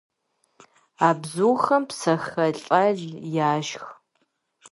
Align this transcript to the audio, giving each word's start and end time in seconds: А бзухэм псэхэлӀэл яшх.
А 1.07 1.09
бзухэм 1.19 1.83
псэхэлӀэл 1.89 2.99
яшх. 3.53 3.85